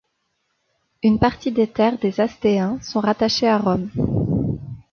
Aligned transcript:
Une 1.03 1.19
partie 1.19 1.51
des 1.51 1.67
terres 1.67 1.99
des 1.99 2.19
Astéens 2.21 2.79
sont 2.81 3.01
rattachées 3.01 3.47
à 3.47 3.59
Rome. 3.59 3.87